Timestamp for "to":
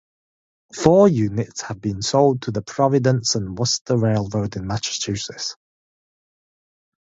2.41-2.51